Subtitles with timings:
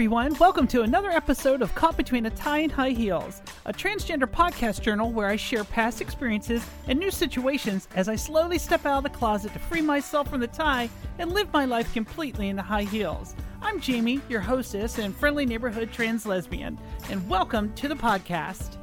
[0.00, 0.34] everyone.
[0.38, 4.80] Welcome to another episode of Caught Between a Tie and High Heels, a transgender podcast
[4.80, 9.02] journal where I share past experiences and new situations as I slowly step out of
[9.02, 10.88] the closet to free myself from the tie
[11.18, 13.34] and live my life completely in the high heels.
[13.60, 16.78] I'm Jaimee, your hostess and friendly neighborhood trans lesbian,
[17.10, 18.79] and welcome to the podcast.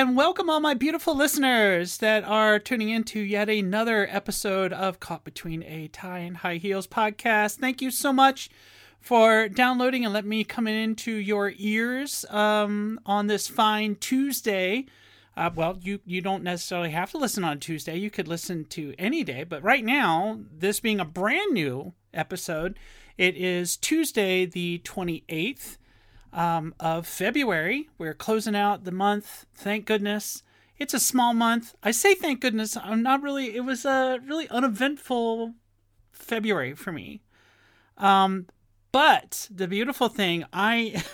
[0.00, 4.98] And welcome, all my beautiful listeners that are tuning in to yet another episode of
[4.98, 7.58] Caught Between a Tie and High Heels podcast.
[7.58, 8.48] Thank you so much
[8.98, 14.86] for downloading and let me come into your ears um, on this fine Tuesday.
[15.36, 17.98] Uh, well, you you don't necessarily have to listen on Tuesday.
[17.98, 22.78] You could listen to any day, but right now, this being a brand new episode,
[23.18, 25.76] it is Tuesday the twenty eighth
[26.32, 27.88] um, of February.
[27.98, 29.46] We're closing out the month.
[29.54, 30.42] Thank goodness.
[30.78, 31.74] It's a small month.
[31.82, 32.76] I say thank goodness.
[32.76, 33.54] I'm not really.
[33.54, 35.54] It was a really uneventful
[36.12, 37.22] February for me.
[37.98, 38.46] Um,
[38.92, 41.04] but the beautiful thing, I,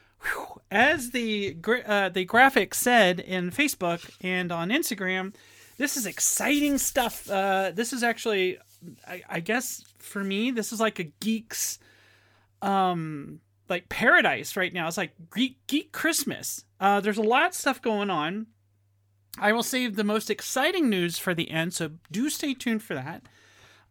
[0.70, 5.34] as the uh, the graphic said in Facebook and on Instagram,
[5.78, 7.30] this is exciting stuff.
[7.30, 8.58] Uh, this is actually,
[9.06, 11.78] I, I guess, for me, this is like a geek's
[12.62, 14.86] um like paradise right now.
[14.88, 16.64] It's like geek, geek Christmas.
[16.80, 18.46] Uh, there's a lot of stuff going on.
[19.38, 22.94] I will save the most exciting news for the end, so do stay tuned for
[22.94, 23.22] that.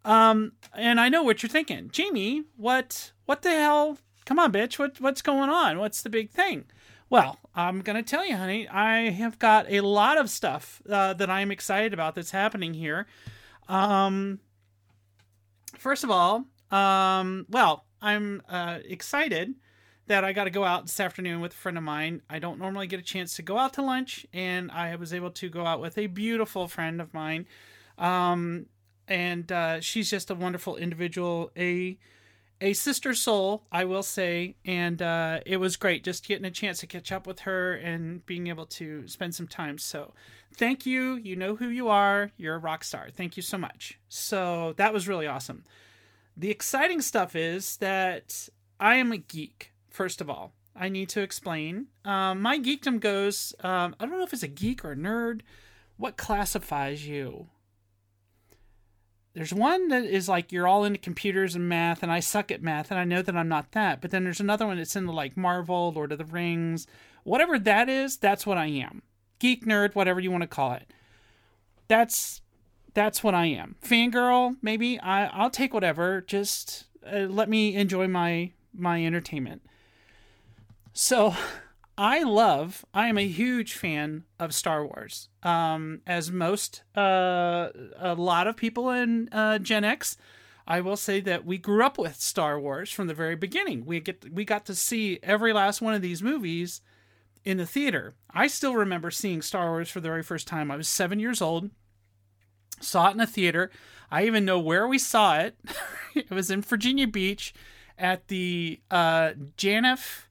[0.03, 2.45] Um, and I know what you're thinking, Jaimee.
[2.55, 3.97] What what the hell?
[4.25, 4.79] Come on, bitch.
[4.79, 5.79] What what's going on?
[5.79, 6.65] What's the big thing?
[7.09, 8.67] Well, I'm gonna tell you, honey.
[8.67, 13.07] I have got a lot of stuff uh, that I'm excited about that's happening here.
[13.67, 14.39] Um,
[15.77, 19.55] first of all, um, well, I'm uh, excited
[20.07, 22.21] that I got to go out this afternoon with a friend of mine.
[22.29, 25.31] I don't normally get a chance to go out to lunch, and I was able
[25.31, 27.47] to go out with a beautiful friend of mine.
[27.97, 28.67] Um,
[29.07, 31.97] and uh, she's just a wonderful individual, a
[32.61, 36.79] a sister soul, I will say, and uh, it was great just getting a chance
[36.79, 39.77] to catch up with her and being able to spend some time.
[39.77, 40.13] So,
[40.55, 41.15] thank you.
[41.15, 42.31] You know who you are.
[42.37, 43.09] You're a rock star.
[43.11, 43.99] Thank you so much.
[44.07, 45.65] So that was really awesome.
[46.37, 48.47] The exciting stuff is that
[48.79, 50.53] I am a geek first of all.
[50.75, 51.87] I need to explain.
[52.03, 55.39] Um, my geekdom goes, um, I don't know if it's a geek or a nerd.
[55.95, 57.47] What classifies you?
[59.33, 62.61] There's one that is like you're all into computers and math, and I suck at
[62.61, 64.01] math, and I know that I'm not that.
[64.01, 66.87] But then there's another one that's into like Marvel, Lord of the Rings,
[67.23, 68.17] whatever that is.
[68.17, 69.01] That's what I am.
[69.39, 70.91] Geek, nerd, whatever you want to call it.
[71.87, 72.41] That's
[72.93, 73.75] that's what I am.
[73.81, 74.99] Fangirl, maybe.
[74.99, 76.21] I I'll take whatever.
[76.21, 79.61] Just uh, let me enjoy my my entertainment.
[80.97, 81.35] So
[81.97, 85.27] I love, I am a huge fan of Star Wars.
[85.43, 87.67] Um, as most, uh,
[87.97, 90.15] a lot of people in uh, Gen X,
[90.65, 93.85] I will say that we grew up with Star Wars from the very beginning.
[93.85, 96.79] We get we got to see every last one of these movies
[97.43, 98.15] in the theater.
[98.31, 100.71] I still remember seeing Star Wars for the very first time.
[100.71, 101.71] I was seven years old.
[102.79, 103.69] Saw it in a theater.
[104.09, 105.57] I even know where we saw it.
[106.15, 107.53] it was in Virginia Beach
[107.97, 110.24] at the uh, Janaf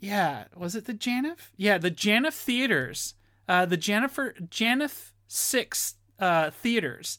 [0.00, 1.50] yeah, was it the Janaf?
[1.56, 3.14] Yeah, the Janaf theaters,
[3.48, 7.18] uh, the Jennifer Janaf Six uh, theaters,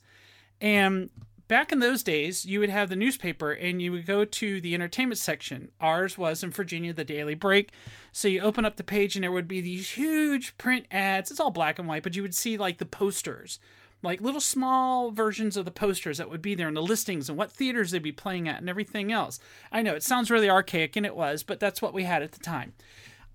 [0.59, 1.09] and
[1.51, 4.73] back in those days, you would have the newspaper and you would go to the
[4.73, 5.69] entertainment section.
[5.81, 7.71] Ours was in Virginia, the Daily Break.
[8.13, 11.29] So you open up the page and there would be these huge print ads.
[11.29, 13.59] It's all black and white, but you would see like the posters
[14.03, 17.37] like little small versions of the posters that would be there and the listings and
[17.37, 19.39] what theaters they'd be playing at and everything else.
[19.71, 22.31] I know it sounds really archaic and it was, but that's what we had at
[22.31, 22.73] the time.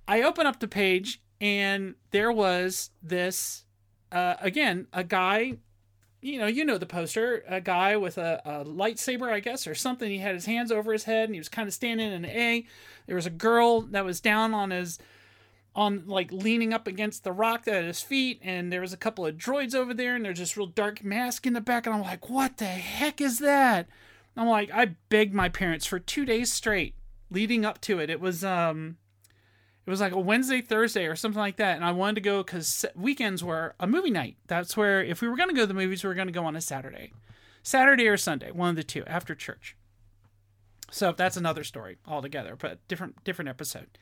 [0.09, 3.65] I open up the page and there was this
[4.13, 5.55] uh, again a guy
[6.23, 9.75] you know you know the poster a guy with a, a, lightsaber i guess or
[9.75, 12.25] something he had his hands over his head and he was kind of standing in
[12.25, 12.65] an a
[13.07, 14.99] there was a girl that was down on his
[15.76, 19.26] on like leaning up against the rock at his feet and there was a couple
[19.26, 22.00] of droids over there and there's this real dark mask in the back and i'm
[22.00, 23.87] like what the heck is that?
[24.37, 26.94] I'm like i begged my parents for two days straight
[27.31, 28.08] leading up to it.
[28.08, 28.96] It was um
[29.87, 32.43] it was like a wednesday thursday or something like that and i wanted to go
[32.43, 34.37] because weekends were a movie night.
[34.46, 36.32] That's where if we were going to go to the movies we were going to
[36.32, 37.12] go on a saturday.
[37.62, 39.76] Saturday or sunday one of the two after church.
[40.90, 43.99] So that's another story altogether but different different episode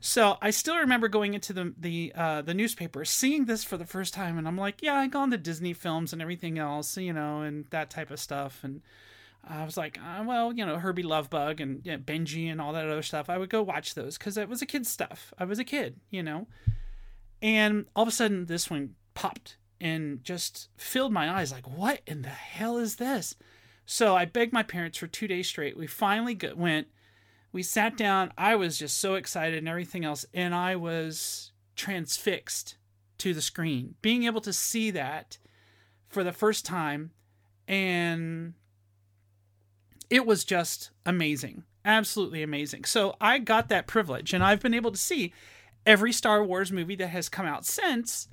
[0.00, 3.86] So I still remember going into the the uh, the newspaper, seeing this for the
[3.86, 7.12] first time, and I'm like, yeah, I gone to Disney films and everything else, you
[7.12, 8.82] know, and that type of stuff, and
[9.48, 12.72] I was like, uh, well, you know, Herbie Lovebug and you know, Benji and all
[12.72, 13.28] that other stuff.
[13.28, 15.32] I would go watch those because it was a kid stuff.
[15.38, 16.46] I was a kid, you know,
[17.40, 21.52] and all of a sudden this one popped and just filled my eyes.
[21.52, 23.36] Like, what in the hell is this?
[23.86, 25.76] So I begged my parents for two days straight.
[25.76, 26.88] We finally went
[27.54, 28.32] we sat down.
[28.36, 30.26] I was just so excited and everything else.
[30.34, 32.76] And I was transfixed
[33.18, 35.38] to the screen, being able to see that
[36.08, 37.12] for the first time.
[37.68, 38.54] And
[40.10, 41.62] it was just amazing.
[41.84, 42.84] Absolutely amazing.
[42.84, 45.32] So I got that privilege, and I've been able to see
[45.86, 48.28] every Star Wars movie that has come out since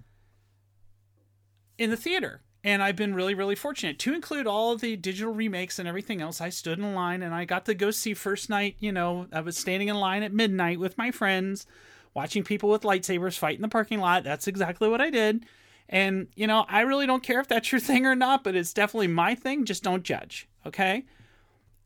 [1.78, 5.34] in the theater and I've been really, really fortunate to include all of the digital
[5.34, 6.40] remakes and everything else.
[6.40, 8.76] I stood in line and I got to go see first night.
[8.80, 11.66] You know, I was standing in line at midnight with my friends,
[12.14, 14.24] watching people with lightsabers fight in the parking lot.
[14.24, 15.46] That's exactly what I did.
[15.90, 18.74] And, you know, I really don't care if that's your thing or not, but it's
[18.74, 19.66] definitely my thing.
[19.66, 20.48] Just don't judge.
[20.66, 21.06] Okay.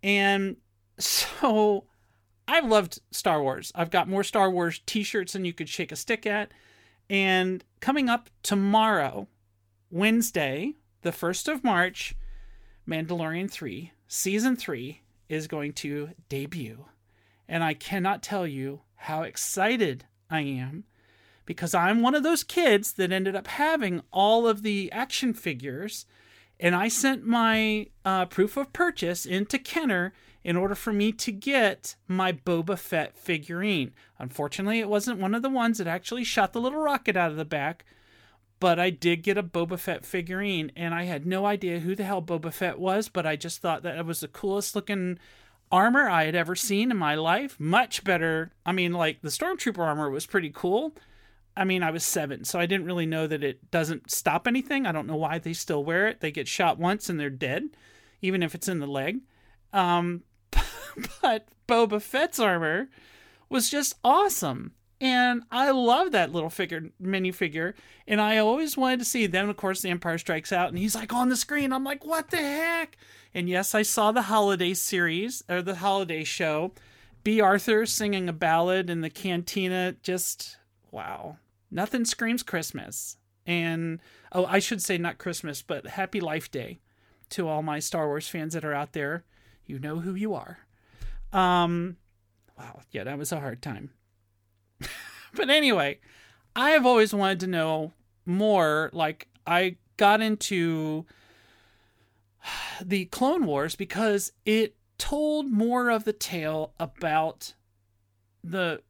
[0.04, 0.57] And
[1.00, 1.86] so
[2.50, 3.72] I've loved Star Wars.
[3.75, 6.51] I've got more Star Wars t shirts than you could shake a stick at.
[7.10, 9.27] And coming up tomorrow,
[9.96, 12.16] Wednesday, the 1st of March,
[12.86, 16.84] Mandalorian 3, Season 3 is going to debut.
[17.48, 20.84] And I cannot tell you how excited I am
[21.46, 26.06] because I'm one of those kids that ended up having all of the action figures.
[26.60, 30.12] And I sent my uh, proof of purchase into Kenner
[30.44, 33.94] in order for me to get my Boba Fett figurine.
[34.20, 37.38] Unfortunately, it wasn't one of the ones that actually shot the little rocket out of
[37.38, 37.86] the back,
[38.60, 42.04] but I did get a Boba Fett figurine, and I had no idea who the
[42.04, 45.19] hell Boba Fett was, but I just thought that it was the coolest looking
[45.72, 47.60] armor I had ever seen in my life.
[47.60, 48.52] Much better.
[48.66, 50.96] I mean, like the Stormtrooper armor was pretty cool.
[51.57, 54.86] I mean, I was seven, so I didn't really know that it doesn't stop anything.
[54.86, 56.19] I don't know why they still wear it.
[56.19, 57.69] They get shot once and they're dead,
[58.22, 59.19] even if it's in the leg.
[59.72, 60.24] Um,
[61.22, 62.90] but Boba Fett's armor
[63.50, 64.74] was just awesome.
[65.02, 67.74] And I love that little figure, minifigure.
[68.08, 69.28] And I always wanted to see.
[69.28, 71.74] Then, of course, The Empire Strikes Out, and he's like on the screen.
[71.74, 72.98] I'm like, what the heck?
[73.34, 76.72] And yes, I saw the holiday series or the holiday show.
[77.24, 79.96] Bea Arthur singing a ballad in the cantina.
[80.02, 80.58] Just
[80.92, 81.38] wow.
[81.70, 83.18] Nothing screams Christmas.
[83.46, 84.00] And
[84.32, 86.80] oh, I should say not Christmas, but Happy Life Day
[87.32, 89.26] to all my Star Wars fans that are out there.
[89.66, 90.60] You know who you are.
[91.34, 91.98] Um,
[92.58, 93.90] wow, yeah, that was a hard time.
[95.36, 96.00] But anyway,
[96.56, 97.94] I have always wanted to know
[98.26, 98.90] more.
[98.94, 101.06] Like, I got into
[102.82, 107.54] the Clone Wars because it told more of the tale about
[108.44, 108.82] the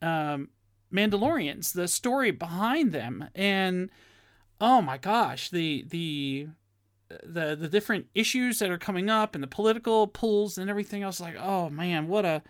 [0.00, 0.48] um,
[0.92, 3.90] Mandalorians, the story behind them, and
[4.60, 6.48] oh my gosh, the the
[7.24, 11.20] the the different issues that are coming up and the political pulls and everything else.
[11.20, 12.42] Like, oh man, what a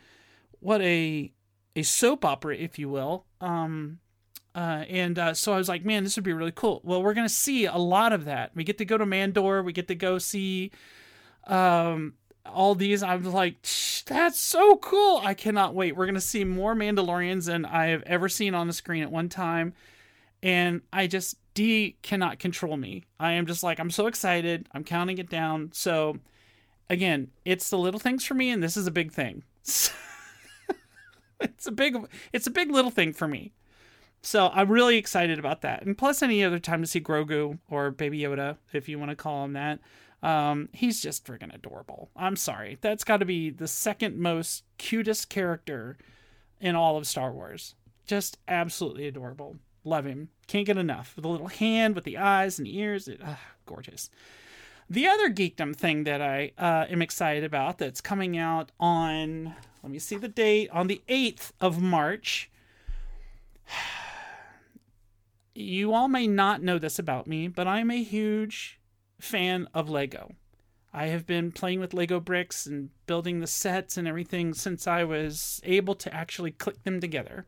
[0.61, 1.33] what a
[1.75, 3.25] a soap opera, if you will.
[3.43, 3.99] Um,
[4.55, 6.81] uh, and uh, so I was like, man, this would be really cool.
[6.85, 8.53] Well, we're gonna see a lot of that.
[8.55, 9.65] We get to go to Mandalore.
[9.65, 10.71] We get to go see
[11.47, 12.15] um,
[12.47, 13.03] all these.
[13.03, 13.62] I'm like,
[14.06, 15.21] that's so cool.
[15.25, 15.97] I cannot wait.
[15.97, 19.29] We're gonna see more Mandalorians than I have ever seen on the screen at one
[19.29, 19.75] time.
[20.43, 23.05] And I just D cannot control me.
[23.19, 24.69] I am just like I'm so excited.
[24.72, 25.70] I'm counting it down.
[25.72, 26.19] So
[26.91, 29.44] again, it's the little things for me, and this is a big thing.
[31.43, 31.96] it's a big
[32.32, 33.53] it's a big little thing for me.
[34.22, 35.82] So I'm really excited about that.
[35.84, 39.17] And plus any other time to see Grogu or Baby Yoda, if you want to
[39.17, 39.81] call him that.
[40.22, 42.11] Um, he's just friggin' adorable.
[42.15, 42.79] I'm sorry.
[42.81, 45.99] That's got to be the second most cutest character
[46.61, 47.75] in all of Star Wars.
[48.06, 49.56] Just absolutely adorable.
[49.82, 50.29] Love him.
[50.46, 51.15] Can't get enough.
[51.17, 53.08] The little hand with the eyes and ears.
[53.08, 53.34] It, uh,
[53.67, 54.11] gorgeous.
[54.89, 59.91] The other geekdom thing that I uh, am excited about that's coming out on let
[59.91, 60.70] me see the date.
[60.70, 62.51] On the 8th of March.
[65.55, 68.81] You all may not know this about me, but I'm a huge
[69.20, 70.32] fan of Lego.
[70.94, 75.05] I have been playing with Lego bricks and building the sets and everything since I
[75.05, 77.46] was able to actually click them together.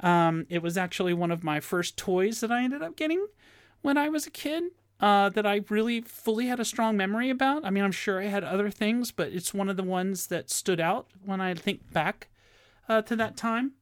[0.00, 3.26] Um, it was actually one of my first toys that I ended up getting
[3.82, 4.64] when I was a kid
[5.00, 7.64] uh, that I really fully had a strong memory about.
[7.64, 10.50] I mean, I'm sure I had other things, but it's one of the ones that
[10.50, 12.28] stood out when I think back
[12.88, 13.72] uh, to that time.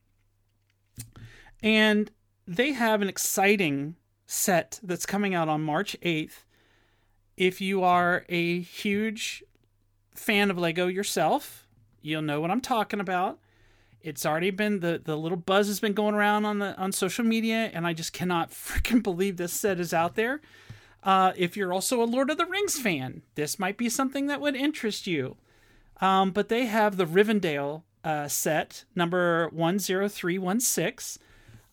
[1.62, 2.10] And
[2.46, 3.96] they have an exciting
[4.26, 6.44] set that's coming out on March 8th.
[7.36, 9.42] If you are a huge
[10.14, 11.66] fan of Lego yourself,
[12.02, 13.38] you'll know what I'm talking about.
[14.00, 17.24] it's already been the the little buzz has been going around on the on social
[17.24, 20.40] media, and I just cannot freaking believe this set is out there.
[21.06, 24.40] Uh, if you're also a Lord of the Rings fan, this might be something that
[24.40, 25.36] would interest you.
[26.00, 31.18] Um, but they have the Rivendell uh, set number one zero three one six,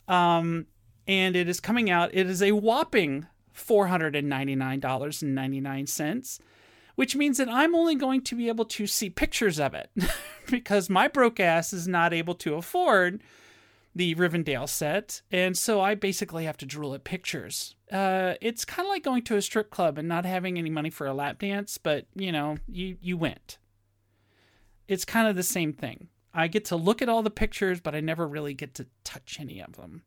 [0.07, 0.67] um,
[1.07, 2.11] and it is coming out.
[2.13, 6.39] It is a whopping four hundred and ninety nine dollars and ninety nine cents
[6.95, 9.89] which means that I'm only going to be able to see pictures of it
[10.49, 13.21] because my broke ass is not able to afford
[13.95, 17.75] the Rivendell set, and so I basically have to drool at pictures.
[17.93, 20.89] Uh, it's kind of like going to a strip club and not having any money
[20.89, 23.59] for a lap dance, but you know, you you went.
[24.87, 26.07] It's kind of the same thing.
[26.33, 29.37] I get to look at all the pictures, but I never really get to touch
[29.39, 30.01] any of them.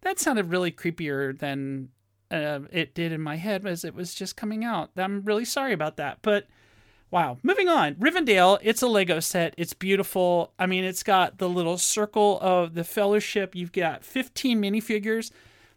[0.00, 1.90] That sounded really creepier than
[2.30, 4.90] uh, it did in my head as it was just coming out.
[4.96, 6.20] I'm really sorry about that.
[6.22, 6.46] But
[7.10, 7.96] wow, moving on.
[7.96, 9.52] Rivendell, it's a Lego set.
[9.58, 10.54] It's beautiful.
[10.58, 13.54] I mean, it's got the little circle of the fellowship.
[13.54, 15.30] You've got 15 minifigures.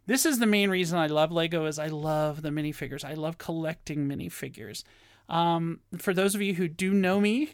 [0.09, 3.05] This is the main reason I love Lego is I love the minifigures.
[3.05, 4.81] I love collecting minifigures.
[5.29, 7.53] Um, for those of you who do know me,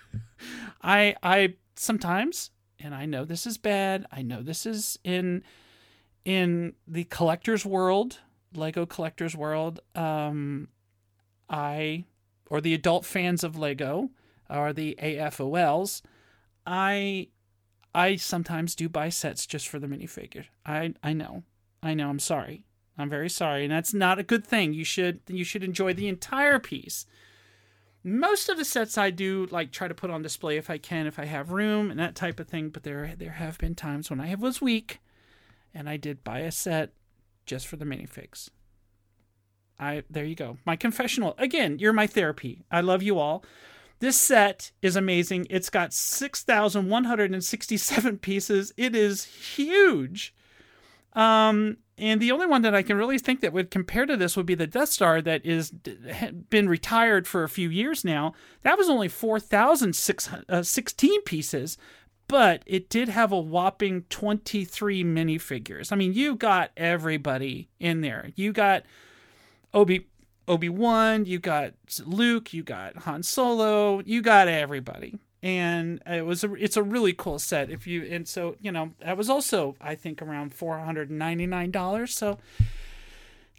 [0.82, 4.06] I I sometimes, and I know this is bad.
[4.10, 5.42] I know this is in
[6.24, 8.20] in the collector's world,
[8.54, 10.68] Lego collector's world, um,
[11.50, 12.06] I
[12.48, 14.08] or the adult fans of Lego
[14.48, 16.00] or the AFOLs,
[16.66, 17.28] I
[17.94, 20.46] I sometimes do buy sets just for the minifigure.
[20.64, 21.42] I I know.
[21.84, 22.08] I know.
[22.08, 22.64] I'm sorry.
[22.96, 24.72] I'm very sorry, and that's not a good thing.
[24.72, 27.04] You should you should enjoy the entire piece.
[28.02, 31.06] Most of the sets I do like try to put on display if I can,
[31.06, 32.70] if I have room and that type of thing.
[32.70, 35.00] But there there have been times when I was weak
[35.74, 36.92] and I did buy a set
[37.46, 38.48] just for the minifigs.
[39.78, 40.56] I there you go.
[40.64, 41.34] My confessional.
[41.36, 42.64] Again, you're my therapy.
[42.70, 43.44] I love you all.
[43.98, 45.46] This set is amazing.
[45.50, 48.72] It's got 6,167 pieces.
[48.76, 50.34] It is huge.
[51.14, 54.36] Um, and the only one that I can really think that would compare to this
[54.36, 58.34] would be the Death Star that is been retired for a few years now.
[58.62, 61.78] That was only 4,016 uh, pieces
[62.26, 65.92] but it did have a whopping 23 minifigures.
[65.92, 68.30] I mean, you got everybody in there.
[68.34, 68.84] You got
[69.72, 70.06] Obi
[70.46, 71.72] Obi-Wan, you got
[72.04, 75.18] Luke, you got Han Solo, you got everybody.
[75.44, 78.92] And it was a, it's a really cool set if you and so, you know,
[79.00, 82.08] that was also I think around $499.
[82.08, 82.38] So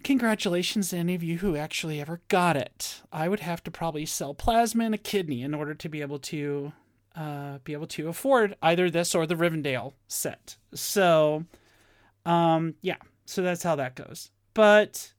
[0.04, 3.04] congratulations to any of you who actually ever got it.
[3.12, 6.20] I would have to probably sell plasma and a kidney in order to be able
[6.20, 6.74] to
[7.16, 10.58] uh, be able to afford either this or the Rivendell set.
[10.74, 11.46] So,
[12.26, 14.32] um, yeah, so that's how that goes.
[14.56, 15.14] But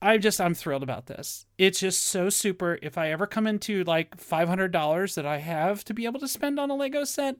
[0.00, 1.46] I just I'm thrilled about this.
[1.56, 2.78] It's just so super.
[2.82, 6.20] If I ever come into like five hundred dollars that I have to be able
[6.20, 7.36] to spend on a Lego set,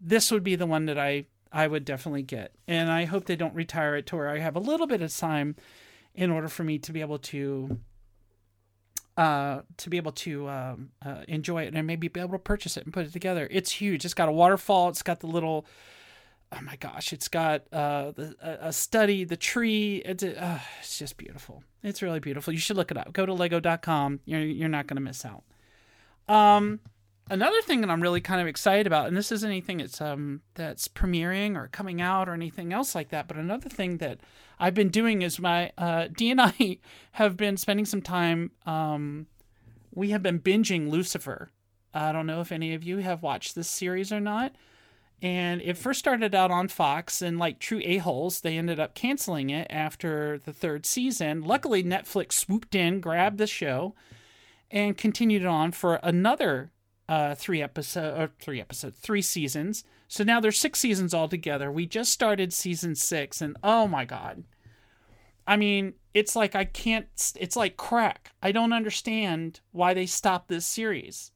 [0.00, 2.52] this would be the one that I I would definitely get.
[2.66, 5.16] And I hope they don't retire it to where I have a little bit of
[5.16, 5.54] time
[6.14, 7.78] in order for me to be able to
[9.16, 12.76] uh, to be able to um, uh, enjoy it and maybe be able to purchase
[12.76, 13.46] it and put it together.
[13.52, 14.04] It's huge.
[14.04, 14.88] It's got a waterfall.
[14.88, 15.66] It's got the little.
[16.56, 17.12] Oh my gosh!
[17.12, 20.02] It's got uh, the, a study, the tree.
[20.04, 21.64] It's uh, it's just beautiful.
[21.82, 22.52] It's really beautiful.
[22.52, 23.12] You should look it up.
[23.12, 24.20] Go to Lego.com.
[24.24, 25.42] You're you're not going to miss out.
[26.28, 26.80] Um,
[27.28, 30.42] another thing that I'm really kind of excited about, and this isn't anything that's um
[30.54, 34.20] that's premiering or coming out or anything else like that, but another thing that
[34.58, 36.78] I've been doing is my uh, D and I
[37.12, 38.52] have been spending some time.
[38.66, 39.26] Um,
[39.92, 41.50] we have been binging Lucifer.
[41.92, 44.54] I don't know if any of you have watched this series or not.
[45.24, 49.48] And it first started out on Fox, and like true a-holes, they ended up canceling
[49.48, 51.40] it after the third season.
[51.40, 53.94] Luckily, Netflix swooped in, grabbed the show,
[54.70, 56.72] and continued it on for another
[57.08, 59.82] uh, three episode or three episodes, three seasons.
[60.08, 61.72] So now there's six seasons altogether.
[61.72, 64.44] We just started season six, and oh my god,
[65.46, 67.06] I mean, it's like I can't.
[67.40, 68.32] It's like crack.
[68.42, 71.32] I don't understand why they stopped this series.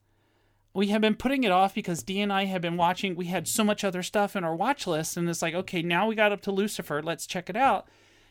[0.74, 3.16] We have been putting it off because D and I have been watching.
[3.16, 6.06] We had so much other stuff in our watch list, and it's like, okay, now
[6.06, 7.02] we got up to Lucifer.
[7.02, 7.88] Let's check it out,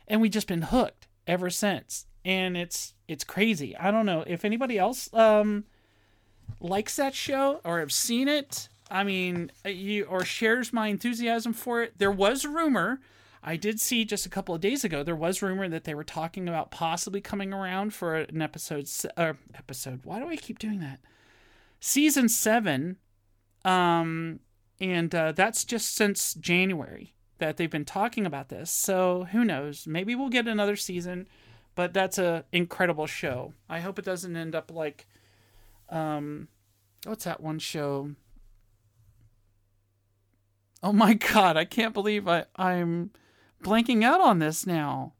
[0.08, 2.06] and we just been hooked ever since.
[2.24, 3.76] And it's it's crazy.
[3.76, 5.66] I don't know if anybody else um
[6.60, 11.54] likes that show or have seen it, I mean, uh, you or shares my enthusiasm
[11.54, 11.98] for it.
[11.98, 13.02] There was rumor.
[13.44, 15.04] I did see just a couple of days ago.
[15.04, 18.90] There was rumor that they were talking about possibly coming around for an episode.
[19.16, 20.02] Uh, episode.
[20.04, 21.00] Why do I keep doing that?
[21.80, 22.98] Season seven.
[23.66, 24.40] Um,
[24.80, 28.72] and uh, that's just since January that they've been talking about this.
[28.72, 29.88] So who knows?
[29.88, 31.28] Maybe we'll get another season.
[31.76, 33.54] But that's a incredible show.
[33.70, 35.06] I hope it doesn't end up like
[35.90, 36.48] um,
[37.06, 38.16] what's that one show?
[40.82, 43.12] Oh my god, I can't believe I, I'm
[43.64, 45.14] blanking out on this now.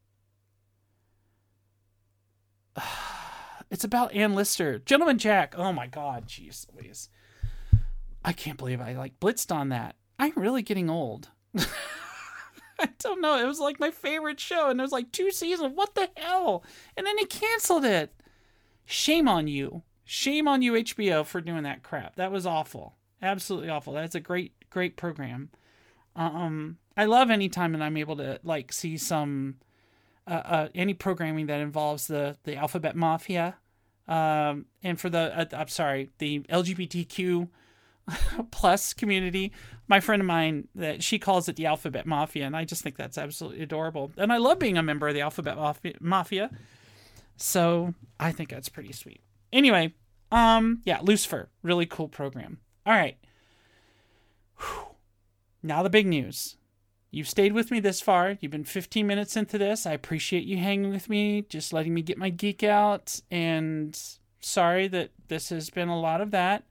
[3.70, 4.80] It's about Anne Lister.
[4.80, 5.56] Gentleman Jack.
[5.58, 7.10] Oh my god, jeez Louise.
[8.24, 9.96] I can't believe I like blitzed on that.
[10.20, 11.30] I'm really getting old.
[12.80, 13.40] I don't know.
[13.40, 15.74] It was like my favorite show, and there was like two seasons.
[15.76, 16.64] What the hell?
[16.96, 18.14] And then he canceled it.
[18.86, 19.84] Shame on you.
[20.06, 22.16] Shame on you, HBO, for doing that crap.
[22.16, 22.96] That was awful.
[23.22, 23.94] Absolutely awful.
[23.94, 25.50] That's a great, great program.
[26.16, 29.56] Um, I love any time that I'm able to like see some
[30.28, 33.56] uh, uh, any programming that involves the the alphabet mafia.
[34.08, 37.50] Um, and for the uh, I'm sorry, the LGBTQ
[38.52, 39.52] plus community.
[39.88, 42.98] My friend of mine that she calls it the alphabet mafia, and I just think
[42.98, 44.12] that's absolutely adorable.
[44.18, 45.58] And I love being a member of the alphabet
[46.02, 46.50] mafia.
[47.38, 49.22] So I think that's pretty sweet.
[49.54, 49.94] Anyway,
[50.32, 52.60] um, yeah, Lucifer, really cool program.
[52.86, 53.18] All right.
[54.60, 54.88] Whew.
[55.64, 56.58] Now the big news.
[57.10, 58.38] You've stayed with me this far.
[58.42, 59.86] You've been 15 minutes into this.
[59.86, 63.22] I appreciate you hanging with me, just letting me get my geek out.
[63.32, 64.00] And
[64.42, 66.64] sorry that this has been a lot of that.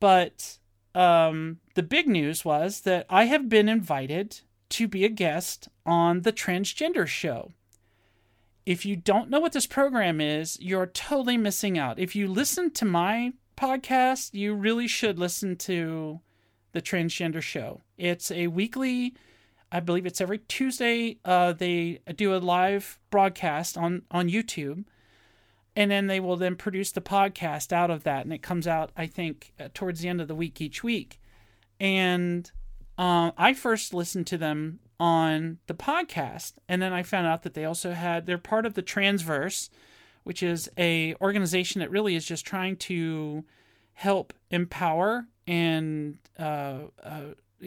[0.00, 0.58] But
[0.94, 6.22] um, the big news was that I have been invited to be a guest on
[6.22, 7.52] the Transgender Show.
[8.64, 11.98] If you don't know what this program is, you're totally missing out.
[11.98, 16.20] If you listen to my podcast, you really should listen to
[16.72, 17.82] the Transgender Show.
[17.96, 19.14] It's a weekly,
[19.70, 21.18] I believe it's every Tuesday.
[21.24, 24.84] Uh, they do a live broadcast on on YouTube,
[25.76, 28.90] and then they will then produce the podcast out of that, and it comes out
[28.96, 31.20] I think uh, towards the end of the week each week.
[31.78, 32.50] And
[32.98, 37.54] uh, I first listened to them on the podcast, and then I found out that
[37.54, 39.68] they also had they're part of the Transverse,
[40.24, 43.44] which is a organization that really is just trying to
[43.94, 47.20] help empower and uh, uh,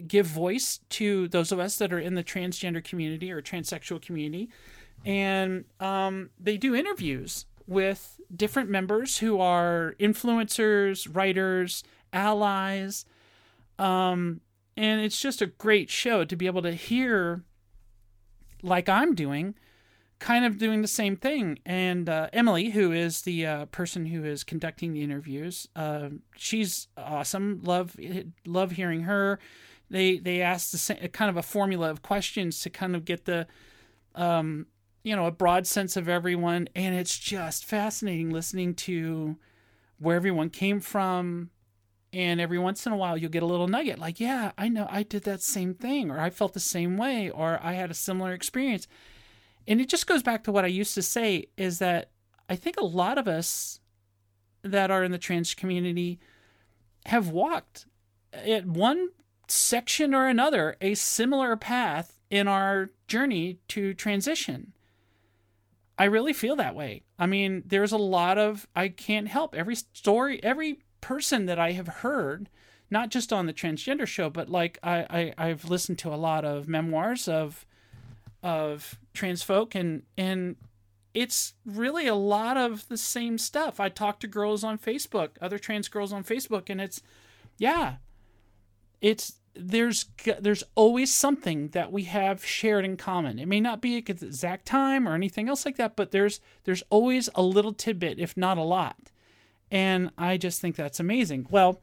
[0.07, 4.49] give voice to those of us that are in the transgender community or transsexual community.
[5.05, 13.05] And um, they do interviews with different members who are influencers, writers, allies.
[13.77, 14.41] Um,
[14.77, 17.43] and it's just a great show to be able to hear,
[18.61, 19.55] like I'm doing,
[20.19, 21.59] kind of doing the same thing.
[21.65, 26.87] And uh, Emily, who is the uh, person who is conducting the interviews, uh, she's
[26.97, 27.61] awesome.
[27.63, 27.95] Love
[28.45, 29.39] love hearing her.
[29.89, 33.25] They they ask the same, kind of a formula of questions to kind of get
[33.25, 33.47] the
[34.15, 34.67] um,
[35.03, 39.37] you know a broad sense of everyone, and it's just fascinating listening to
[39.99, 41.49] where everyone came from.
[42.13, 44.87] And every once in a while, you'll get a little nugget like, yeah, I know
[44.89, 47.93] I did that same thing, or I felt the same way, or I had a
[47.93, 48.87] similar experience
[49.67, 52.11] and it just goes back to what I used to say is that
[52.49, 53.79] I think a lot of us
[54.61, 56.19] that are in the trans community
[57.05, 57.85] have walked
[58.33, 59.09] at one
[59.47, 64.73] section or another a similar path in our journey to transition.
[65.97, 67.03] I really feel that way.
[67.17, 71.71] I mean, there's a lot of I can't help every story, every person that I
[71.71, 72.49] have heard,
[72.89, 76.43] not just on the transgender show, but like I, I I've listened to a lot
[76.43, 77.65] of memoirs of
[78.45, 80.55] of trans folk and and
[81.15, 83.79] it's really a lot of the same stuff.
[83.79, 87.01] I talk to girls on Facebook, other trans girls on Facebook and it's
[87.57, 87.95] yeah.
[89.01, 90.05] It's there's
[90.39, 93.39] there's always something that we have shared in common.
[93.39, 96.39] It may not be at the exact time or anything else like that, but there's
[96.65, 99.11] there's always a little tidbit, if not a lot.
[99.71, 101.47] And I just think that's amazing.
[101.49, 101.81] Well,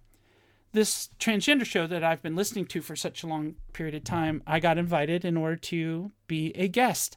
[0.73, 4.43] this transgender show that I've been listening to for such a long period of time,
[4.47, 7.17] I got invited in order to be a guest.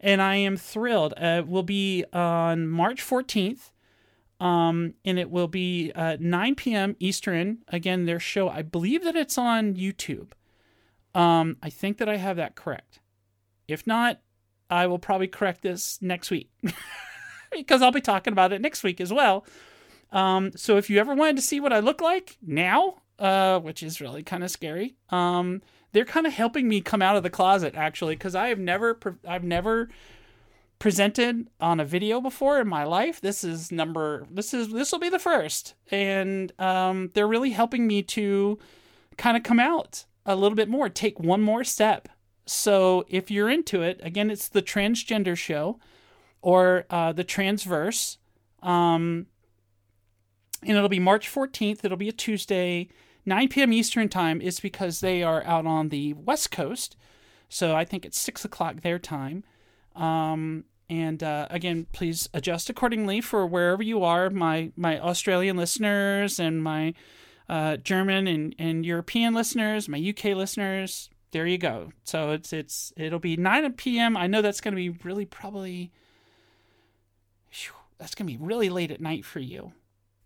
[0.00, 1.14] And I am thrilled.
[1.16, 3.70] Uh, will be on March 14th.
[4.38, 6.96] Um, and it will be uh, 9 p.m.
[6.98, 7.58] Eastern.
[7.68, 10.32] Again, their show, I believe that it's on YouTube.
[11.14, 13.00] Um, I think that I have that correct.
[13.66, 14.20] If not,
[14.68, 16.50] I will probably correct this next week
[17.50, 19.46] because I'll be talking about it next week as well.
[20.12, 23.82] Um, so if you ever wanted to see what I look like now, uh, which
[23.82, 27.30] is really kind of scary, um, they're kind of helping me come out of the
[27.30, 29.88] closet actually, because I have never, pre- I've never
[30.78, 33.20] presented on a video before in my life.
[33.20, 37.86] This is number, this is, this will be the first, and um, they're really helping
[37.86, 38.58] me to
[39.16, 42.08] kind of come out a little bit more, take one more step.
[42.44, 45.80] So if you're into it, again, it's the transgender show
[46.42, 48.18] or uh, the transverse.
[48.62, 49.26] Um,
[50.66, 51.84] and it'll be March 14th.
[51.84, 52.88] It'll be a Tuesday,
[53.24, 53.72] 9 p.m.
[53.72, 54.40] Eastern time.
[54.40, 56.96] Is because they are out on the West Coast,
[57.48, 59.44] so I think it's six o'clock their time.
[59.94, 66.38] Um, and uh, again, please adjust accordingly for wherever you are, my my Australian listeners
[66.38, 66.94] and my
[67.48, 71.92] uh, German and, and European listeners, my UK listeners, there you go.
[72.04, 74.16] So it's it's it'll be 9 p.m.
[74.16, 75.92] I know that's going to be really probably
[77.50, 79.72] whew, that's going to be really late at night for you.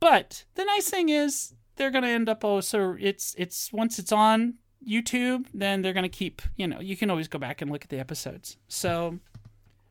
[0.00, 3.98] But the nice thing is they're going to end up oh so it's it's once
[3.98, 4.54] it's on
[4.86, 7.84] YouTube, then they're going to keep, you know, you can always go back and look
[7.84, 8.56] at the episodes.
[8.68, 9.18] So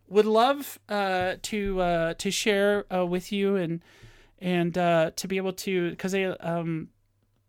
[0.07, 3.83] would love uh, to uh, to share uh, with you and
[4.39, 6.89] and uh, to be able to because they um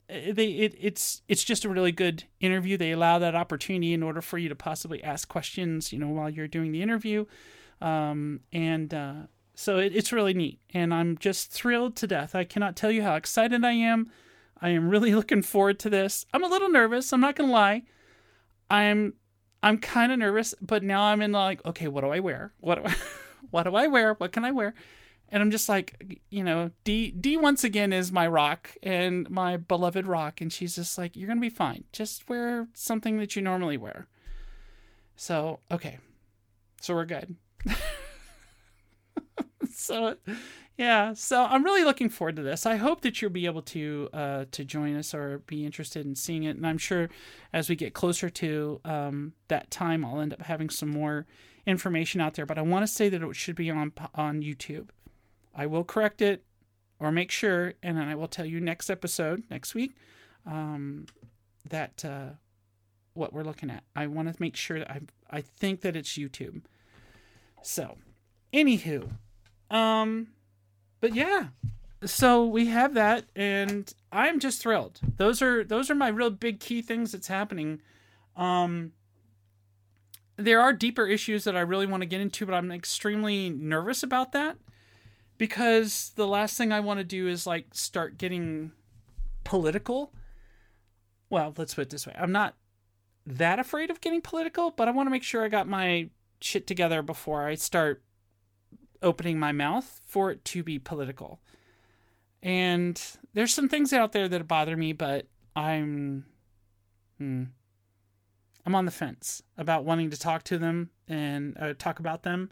[0.09, 2.77] they it, it's it's just a really good interview.
[2.77, 6.29] They allow that opportunity in order for you to possibly ask questions, you know, while
[6.29, 7.25] you're doing the interview,
[7.81, 9.15] um, and uh,
[9.61, 10.59] so it, it's really neat.
[10.73, 12.35] And I'm just thrilled to death.
[12.35, 14.11] I cannot tell you how excited I am.
[14.59, 16.25] I am really looking forward to this.
[16.33, 17.13] I'm a little nervous.
[17.13, 17.83] I'm not gonna lie.
[18.71, 19.13] I'm
[19.63, 22.55] I'm kind of nervous, but now I'm in like, okay, what do I wear?
[22.61, 22.95] What do I,
[23.51, 24.15] what do I wear?
[24.15, 24.73] What can I wear?
[25.29, 29.59] And I'm just like, you know, D D once again is my rock and my
[29.59, 31.85] beloved rock, and she's just like, you're gonna be fine.
[31.93, 34.07] Just wear something that you normally wear.
[35.17, 35.99] So okay,
[36.81, 37.37] so we're good.
[39.81, 40.17] so
[40.77, 42.65] yeah, so I'm really looking forward to this.
[42.65, 46.15] I hope that you'll be able to uh, to join us or be interested in
[46.15, 46.57] seeing it.
[46.57, 47.11] And I'm sure
[47.53, 51.27] as we get closer to um, that time, I'll end up having some more
[51.67, 52.47] information out there.
[52.47, 54.89] But I want to say that it should be on on YouTube.
[55.55, 56.45] I will correct it
[56.99, 59.97] or make sure, and then I will tell you next episode next week
[60.47, 61.07] um,
[61.69, 62.37] that uh,
[63.15, 63.85] what we're looking at.
[63.95, 66.63] I want to make sure that I I think that it's YouTube.
[67.63, 67.99] So,
[68.55, 69.11] anywho,
[69.71, 70.29] um
[71.01, 71.49] but yeah.
[72.05, 75.01] So we have that and i'm just thrilled.
[75.17, 77.81] Those are those are my real big key things that's happening.
[78.37, 78.93] Um
[80.37, 84.03] there are deeper issues that i really want to get into but i'm extremely nervous
[84.03, 84.57] about that
[85.37, 88.73] because the last thing i want to do is like start getting
[89.45, 90.13] political.
[91.29, 92.15] Well let's put it this way.
[92.19, 92.55] I'm not
[93.27, 96.09] that afraid of getting political but i want to make sure i got my
[96.41, 98.03] shit together before i start
[99.03, 101.41] opening my mouth for it to be political.
[102.43, 103.01] And
[103.35, 106.25] there's some things out there that bother me, but I'm
[107.19, 107.45] hmm,
[108.65, 112.51] I'm on the fence about wanting to talk to them and uh, talk about them.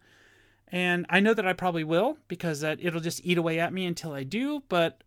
[0.70, 3.86] And I know that I probably will because that it'll just eat away at me
[3.86, 5.02] until I do, but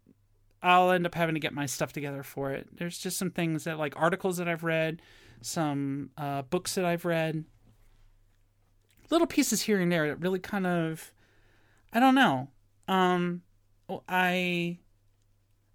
[0.63, 2.67] I'll end up having to get my stuff together for it.
[2.75, 5.01] There's just some things that like articles that I've read,
[5.41, 7.45] some uh, books that I've read,
[9.09, 11.11] little pieces here and there that really kind of
[11.93, 12.49] I don't know.
[12.87, 13.41] Um,
[14.07, 14.79] I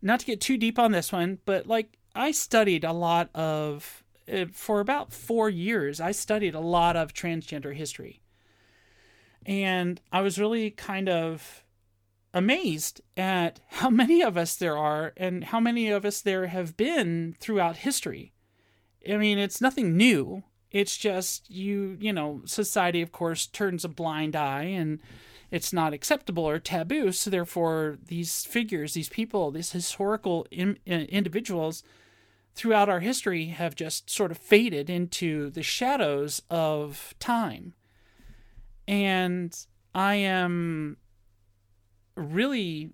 [0.02, 4.05] not to get too deep on this one, but like I studied a lot of
[4.29, 6.00] eh, for about four years.
[6.00, 8.22] I studied a lot of transgender history,
[9.44, 11.64] and I was really kind of
[12.33, 16.76] amazed at how many of us there are and how many of us there have
[16.76, 18.33] been throughout history.
[19.09, 20.44] I mean, it's nothing new.
[20.70, 25.00] It's just you, you know, society of course turns a blind eye and
[25.57, 27.11] it's not acceptable or taboo.
[27.12, 31.83] So therefore, these figures, these people, these historical in, uh, individuals
[32.55, 37.73] throughout our history have just sort of faded into the shadows of time.
[38.87, 39.57] And
[39.95, 40.99] I am
[42.16, 42.92] really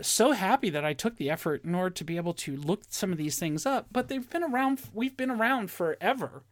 [0.00, 3.10] so happy that I took the effort in order to be able to look some
[3.10, 3.88] of these things up.
[3.90, 4.80] But they've been around.
[4.94, 6.44] We've been around forever.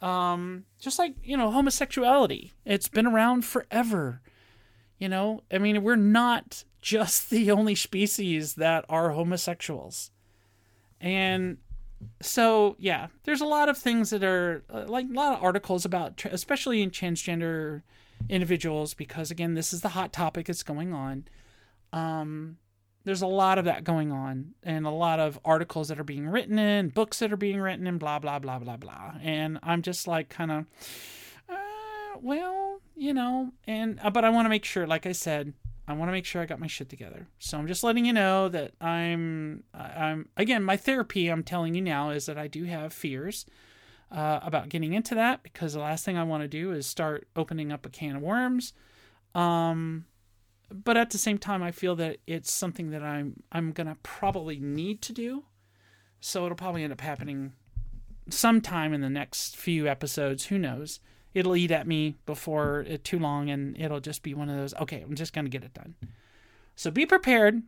[0.00, 2.52] Um, just like you know, homosexuality.
[2.64, 4.22] It's been around forever.
[4.98, 10.10] You know, I mean, we're not just the only species that are homosexuals.
[11.00, 11.58] And
[12.20, 15.84] so, yeah, there's a lot of things that are uh, like a lot of articles
[15.84, 17.82] about, especially in transgender
[18.28, 21.26] individuals, because again, this is the hot topic that's going on.
[21.92, 22.58] Um,
[23.04, 26.28] there's a lot of that going on, and a lot of articles that are being
[26.28, 29.14] written in, books that are being written, and blah blah blah blah blah.
[29.22, 30.66] And I'm just like, kind of,
[31.48, 32.67] uh, well,
[32.98, 35.54] you know, and uh, but I want to make sure, like I said,
[35.86, 37.28] I want to make sure I got my shit together.
[37.38, 41.28] So I'm just letting you know that I'm, I'm again, my therapy.
[41.28, 43.46] I'm telling you now is that I do have fears
[44.10, 47.28] uh, about getting into that because the last thing I want to do is start
[47.36, 48.72] opening up a can of worms.
[49.34, 50.06] Um,
[50.70, 54.58] but at the same time, I feel that it's something that I'm I'm gonna probably
[54.58, 55.44] need to do.
[56.20, 57.52] So it'll probably end up happening
[58.28, 60.46] sometime in the next few episodes.
[60.46, 61.00] Who knows?
[61.34, 64.74] It'll eat at me before it too long and it'll just be one of those
[64.74, 65.94] okay i'm just going to get it done.
[66.74, 67.62] So be prepared.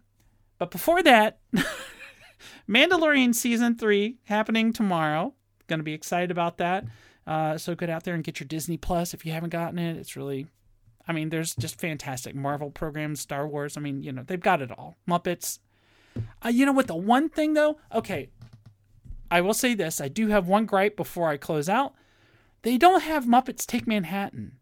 [0.59, 1.38] But before that
[2.68, 5.35] mandalorian season 3 happening tomorrow.
[5.66, 6.85] Going to be excited about that.
[7.27, 9.96] Uh, so get out there and get your disney plus if you haven't gotten it.
[9.96, 10.46] It's really
[11.09, 13.77] i mean there's just fantastic marvel programs star wars.
[13.77, 14.96] I mean you know they've got it all.
[15.09, 15.59] Muppets.
[16.44, 16.87] Uh, you know what?
[16.87, 18.29] The one thing though, okay,
[19.31, 21.94] I will say this: I do have one gripe before I close out.
[22.62, 24.59] They don't have Muppets Take Manhattan.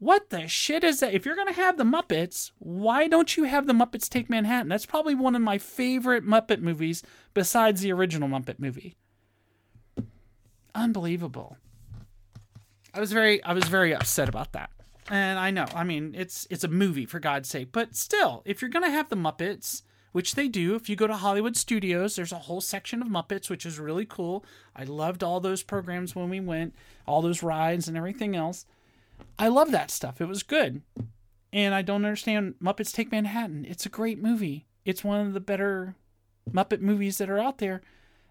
[0.00, 1.12] What the shit is that?
[1.12, 4.68] If you're going to have the Muppets, why don't you have the Muppets Take Manhattan?
[4.68, 7.02] That's probably one of my favorite Muppet movies
[7.34, 8.96] besides the original Muppet movie.
[10.74, 11.56] Unbelievable.
[12.94, 14.70] I was very I was very upset about that.
[15.10, 18.62] And I know, I mean, it's it's a movie for God's sake, but still, if
[18.62, 19.82] you're going to have the Muppets,
[20.18, 23.48] which they do, if you go to Hollywood Studios, there's a whole section of Muppets
[23.48, 24.44] which is really cool.
[24.74, 26.74] I loved all those programs when we went,
[27.06, 28.66] all those rides and everything else.
[29.38, 30.20] I love that stuff.
[30.20, 30.82] It was good.
[31.52, 33.64] And I don't understand Muppets Take Manhattan.
[33.64, 34.66] It's a great movie.
[34.84, 35.94] It's one of the better
[36.50, 37.80] Muppet movies that are out there.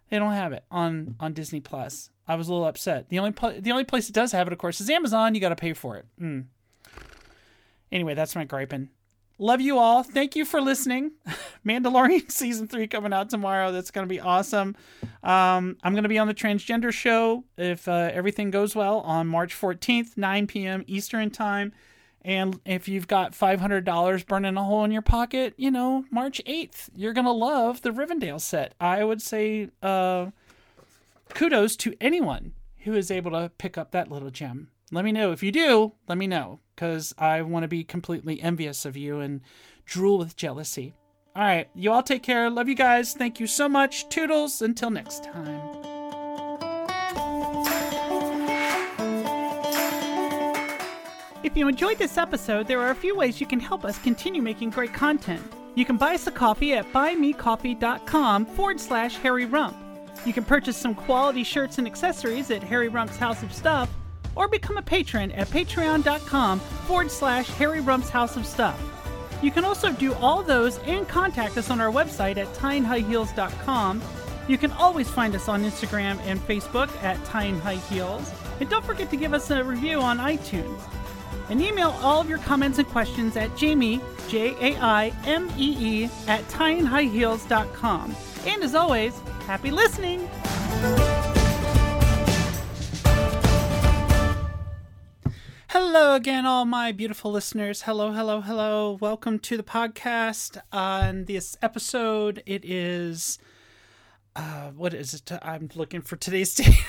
[0.09, 2.09] They don't have it on on Disney Plus.
[2.27, 3.07] I was a little upset.
[3.07, 5.35] The only pl- the only place it does have it, of course, is Amazon.
[5.35, 6.05] You got to pay for it.
[6.21, 6.47] Mm.
[7.93, 8.89] Anyway, that's my griping.
[9.39, 10.01] Love you all.
[10.01, 11.11] Thank you for listening.
[11.65, 13.71] Mandalorian season three coming out tomorrow.
[13.71, 14.75] That's going to be awesome.
[15.23, 19.27] Um, I'm going to be on the transgender show if uh, everything goes well on
[19.27, 20.83] March 14th, 9 p.m.
[20.87, 21.71] Eastern time.
[22.23, 26.89] And if you've got $500 burning a hole in your pocket, you know, March 8th,
[26.95, 28.73] you're going to love the Rivendell set.
[28.81, 30.31] I would say uh,
[31.29, 34.69] kudos to anyone who is able to pick up that little gem.
[34.91, 35.31] Let me know.
[35.31, 39.19] If you do, let me know because I want to be completely envious of you
[39.19, 39.41] and
[39.85, 40.93] drool with jealousy.
[41.35, 42.49] All right, you all take care.
[42.49, 43.13] Love you guys.
[43.13, 44.07] Thank you so much.
[44.09, 44.61] Toodles.
[44.61, 45.61] Until next time.
[51.43, 54.41] If you enjoyed this episode, there are a few ways you can help us continue
[54.41, 55.41] making great content.
[55.75, 59.75] You can buy us a coffee at buymecoffee.com forward slash Harry Rump.
[60.25, 63.89] You can purchase some quality shirts and accessories at Harry Rump's House of Stuff,
[64.37, 68.79] or become a patron at patreon.com forward slash Harry Rump's House of Stuff.
[69.41, 74.01] You can also do all those and contact us on our website at tieandhighheels.com.
[74.47, 78.31] You can always find us on Instagram and Facebook at Tie and High Heels.
[78.59, 80.79] And don't forget to give us a review on iTunes.
[81.49, 86.03] And email all of your comments and questions at Jaimee, J A I M E
[86.03, 88.15] E, at tieandhighheels.com.
[88.45, 90.27] And as always, happy listening!
[95.79, 97.83] Hello again, all my beautiful listeners.
[97.83, 98.97] Hello, hello, hello.
[98.99, 100.59] Welcome to the podcast.
[100.71, 103.37] On this episode, it is
[104.35, 105.31] uh, what is it?
[105.43, 106.83] I'm looking for today's date.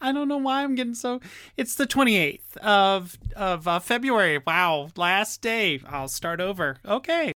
[0.00, 1.20] I don't know why I'm getting so.
[1.56, 4.38] It's the 28th of of uh, February.
[4.46, 5.80] Wow, last day.
[5.84, 6.76] I'll start over.
[6.86, 7.26] Okay.